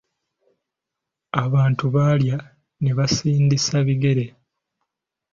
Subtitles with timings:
[1.43, 2.37] Abantu baalya,
[2.81, 4.25] ne basindisa bigere.